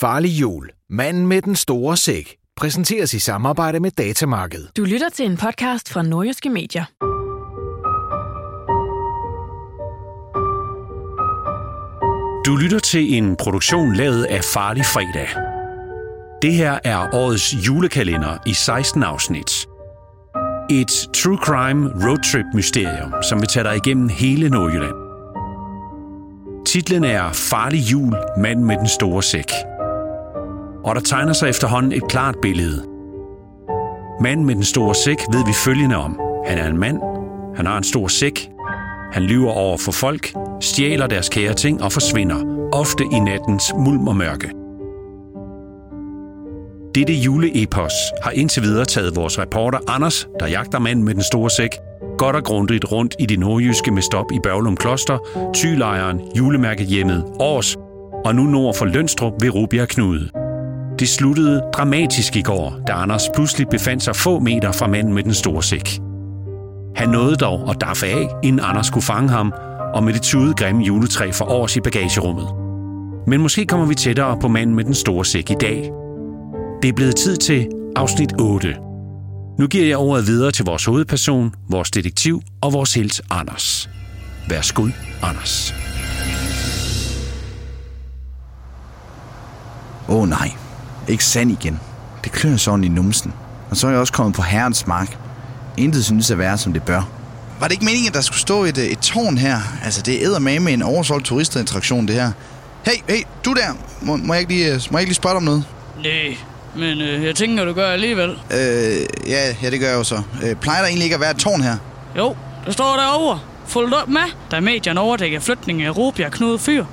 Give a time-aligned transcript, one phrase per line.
[0.00, 0.70] Farlig jul.
[0.90, 2.36] Manden med den store sæk.
[2.56, 4.66] Præsenteres i samarbejde med Datamarked.
[4.76, 6.84] Du lytter til en podcast fra Nordjyske Medier.
[12.46, 15.28] Du lytter til en produktion lavet af Farlig Fredag.
[16.42, 19.66] Det her er årets julekalender i 16 afsnit.
[20.70, 24.94] Et true crime roadtrip mysterium, som vil tage dig igennem hele Nordjylland.
[26.66, 29.52] Titlen er Farlig jul, mand med den store sæk.
[30.84, 32.84] Og der tegner sig efterhånden et klart billede.
[34.20, 36.20] Manden med den store sæk ved vi følgende om.
[36.46, 36.98] Han er en mand,
[37.56, 38.50] han har en stor sæk,
[39.12, 44.08] han lyver over for folk, stjæler deres kære ting og forsvinder, ofte i nattens mulm
[44.08, 44.50] og mørke.
[46.94, 51.50] Dette juleepos har indtil videre taget vores reporter Anders, der jagter manden med den store
[51.50, 51.70] sæk,
[52.18, 55.18] godt og grundigt rundt i det nordjyske med stop i Børglum Kloster,
[55.54, 57.76] Tylejren, julemærkehjemmet Års
[58.24, 60.37] og nu nord for Lønstrup ved Rubjerg Knude.
[60.98, 65.22] Det sluttede dramatisk i går, da Anders pludselig befandt sig få meter fra manden med
[65.22, 66.00] den store sæk.
[66.96, 69.52] Han nåede dog at daffe af, inden Anders kunne fange ham,
[69.94, 72.48] og med det tude grimme juletræ for års i bagagerummet.
[73.26, 75.90] Men måske kommer vi tættere på manden med den store sæk i dag.
[76.82, 78.76] Det er blevet tid til afsnit 8.
[79.58, 83.90] Nu giver jeg ordet videre til vores hovedperson, vores detektiv og vores helt Anders.
[84.48, 84.86] Værsgo,
[85.22, 85.74] Anders.
[90.08, 90.67] Åh oh, nej,
[91.08, 91.80] ikke sand igen.
[92.24, 93.32] Det klør sådan i numsen.
[93.70, 95.18] Og så er jeg også kommet på herrens mark.
[95.76, 97.02] Intet synes at være, som det bør.
[97.60, 99.58] Var det ikke meningen, at der skulle stå et, et tårn her?
[99.84, 102.32] Altså, det er med med en oversolgt turistattraktion, det her.
[102.84, 103.76] Hey, hey, du der.
[104.02, 105.64] Må, må, jeg, ikke lige, må jeg ikke lige spørge dig om noget?
[106.04, 106.36] Nej,
[106.76, 108.30] men øh, jeg tænker, du gør alligevel.
[108.30, 110.22] Øh, ja, ja, det gør jeg jo så.
[110.44, 111.76] Øh, plejer der egentlig ikke at være et tårn her?
[112.16, 113.40] Jo, der står derovre.
[113.66, 116.84] Fuldt op med, da medierne overdækker flytningen af Robia Knud Fyr.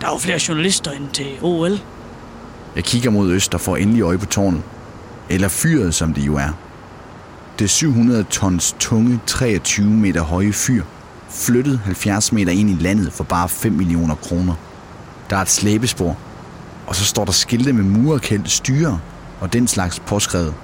[0.00, 1.78] Der er jo flere journalister end til OL.
[2.76, 4.62] Jeg kigger mod øst og får endelig øje på tårnet.
[5.28, 6.48] Eller fyret, som det jo er.
[7.58, 10.82] Det 700 tons tunge, 23 meter høje fyr
[11.34, 14.54] flyttet 70 meter ind i landet for bare 5 millioner kroner.
[15.30, 16.16] Der er et slæbespor,
[16.86, 19.00] og så står der skilte med murerkældte styre
[19.40, 20.54] og den slags påskrevet.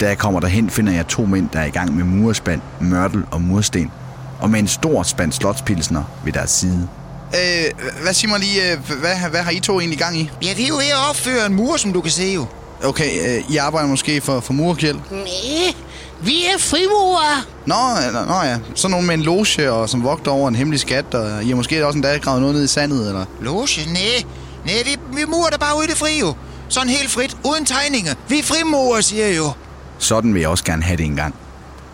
[0.00, 3.24] Da jeg kommer derhen, finder jeg to mænd, der er i gang med murespand, mørtel
[3.30, 3.90] og mursten,
[4.38, 6.88] og med en stor spand slotspilsner ved deres side.
[7.34, 7.64] Øh,
[8.02, 10.30] hvad siger mig lige, øh, hvad, hvad har I to egentlig gang i?
[10.42, 12.46] Ja, vi er jo ved at opføre en mur, som du kan se jo.
[12.84, 14.96] Okay, øh, I arbejder måske for, for murkæld?
[15.10, 15.74] Nej,
[16.22, 17.46] vi er frimurer.
[17.66, 17.74] Nå,
[18.12, 21.14] nå, nå ja, sådan nogen med en loge og som vogter over en hemmelig skat,
[21.14, 23.24] og I har måske også en dag gravet noget ned i sandet, eller?
[23.40, 23.68] Loge?
[23.86, 24.24] Nej,
[24.64, 26.34] nej, vi, vi murer der bare ude i det fri jo.
[26.68, 28.14] Sådan helt frit, uden tegninger.
[28.28, 29.50] Vi er frimurer, siger jeg jo.
[29.98, 31.34] Sådan vil jeg også gerne have det engang.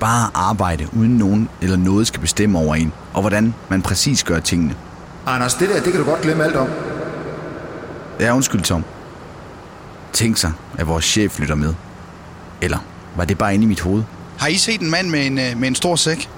[0.00, 4.41] Bare arbejde, uden nogen eller noget skal bestemme over en, og hvordan man præcis gør
[4.41, 4.74] tingene.
[5.26, 6.69] Anders, det der, det kan du godt glemme alt om.
[8.20, 8.84] Ja, undskyld, Tom.
[10.12, 11.75] Tænk sig, at vores chef lytter med.
[12.60, 12.78] Eller
[13.16, 14.03] var det bare inde i mit hoved?
[14.38, 16.28] Har I set en mand med en, øh, med en stor sæk?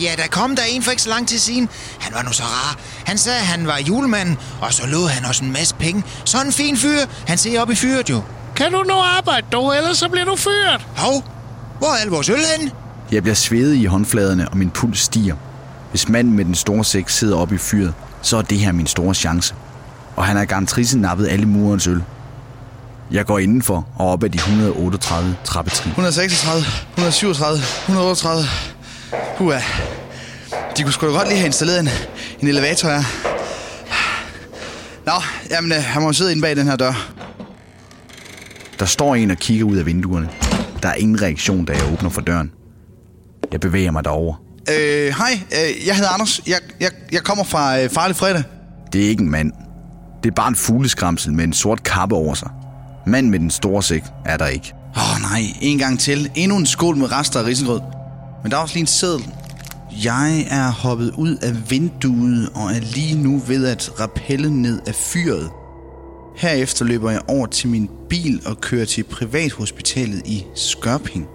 [0.00, 1.68] Ja, der kom der en for ikke så lang tid siden.
[2.00, 2.76] Han var nu så rar.
[3.06, 6.04] Han sagde, at han var julemanden, og så lå han også en masse penge.
[6.24, 6.98] Sådan en fin fyr.
[7.26, 8.22] Han ser op i fyret jo.
[8.56, 10.86] Kan du nu arbejde dog, ellers så bliver du fyret?
[10.96, 11.24] Hov,
[11.78, 12.70] hvor er al vores øl hen?
[13.12, 15.36] Jeg bliver svedet i håndfladerne, og min puls stiger.
[15.90, 18.86] Hvis manden med den store sæk sidder oppe i fyret, så er det her min
[18.86, 19.54] store chance.
[20.16, 22.02] Og han har garantrise nappet alle murens øl.
[23.10, 25.90] Jeg går indenfor og op ad de 138 trappetrin.
[25.90, 28.44] 136, 137, 138.
[29.38, 29.60] Hua.
[30.76, 31.88] De kunne sgu da godt lige have installeret en,
[32.40, 33.02] en elevator her.
[35.06, 35.12] Nå,
[35.50, 37.10] jamen, øh, han må sidde inde bag den her dør.
[38.78, 40.28] Der står en og kigger ud af vinduerne.
[40.82, 42.52] Der er ingen reaktion, da jeg åbner for døren.
[43.52, 44.47] Jeg bevæger mig derover.
[44.72, 46.40] Øh, hej, øh, jeg hedder Anders.
[46.46, 48.42] Jeg, jeg, jeg kommer fra øh, Farlig Fredag.
[48.92, 49.52] Det er ikke en mand.
[50.22, 52.50] Det er bare en fugleskramsel med en sort kappe over sig.
[53.06, 54.72] Mand med den store sæk er der ikke.
[54.96, 56.30] Åh oh, nej, en gang til.
[56.34, 57.80] Endnu en skål med rester af risengrød.
[58.42, 59.26] Men der er også lige en seddel.
[60.04, 64.94] Jeg er hoppet ud af vinduet og er lige nu ved at rappelle ned af
[64.94, 65.50] fyret.
[66.36, 71.26] Herefter løber jeg over til min bil og kører til privathospitalet i Skørping.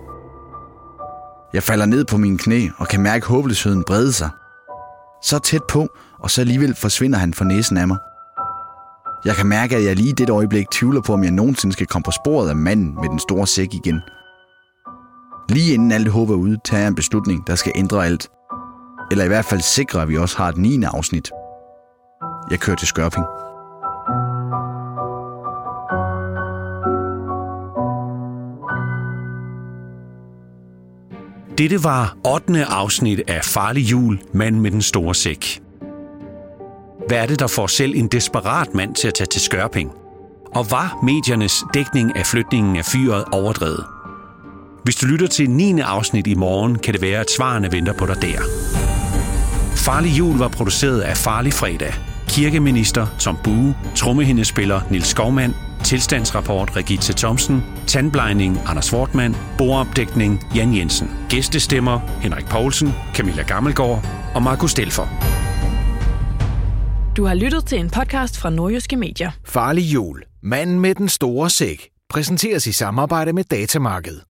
[1.54, 4.30] Jeg falder ned på mine knæ og kan mærke håbløsheden brede sig.
[5.24, 5.88] Så tæt på,
[6.20, 7.98] og så alligevel forsvinder han for næsen af mig.
[9.26, 11.88] Jeg kan mærke, at jeg lige i det øjeblik tvivler på, om jeg nogensinde skal
[11.88, 14.02] komme på sporet af manden med den store sæk igen.
[15.50, 18.30] Lige inden alt håb er ude, tager jeg en beslutning, der skal ændre alt.
[19.12, 20.84] Eller i hvert fald sikre, at vi også har et 9.
[20.84, 21.32] afsnit.
[22.52, 23.26] Jeg kører til Skørping.
[31.64, 32.66] Dette var 8.
[32.66, 35.62] afsnit af Farlig Jul, mand med den store sæk.
[37.08, 39.92] Hvad er det, der får selv en desperat mand til at tage til Skørping?
[40.56, 43.86] Og var mediernes dækning af flytningen af fyret overdrevet?
[44.84, 45.80] Hvis du lytter til 9.
[45.80, 48.42] afsnit i morgen, kan det være, at svarene venter på dig der.
[49.76, 51.94] Farlig Jul var produceret af Farlig Fredag.
[52.28, 61.12] Kirkeminister Tom Bue, trommehindespiller Nils Skovmand, tilstandsrapport Regitze Thomsen, tandblejning Anders Wortmann, bordopdækning Jan Jensen,
[61.30, 65.08] gæstestemmer Henrik Poulsen, Camilla Gammelgaard og Markus Delfer.
[67.18, 69.32] Du har lyttet til en podcast fra Nordjyske Medier.
[69.46, 70.24] Farlig jul.
[70.44, 71.90] Manden med den store sæk.
[72.10, 74.33] Præsenteres i samarbejde med Datamarked.